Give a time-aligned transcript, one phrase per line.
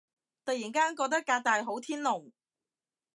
[0.43, 2.31] 突然間覺得革大好天龍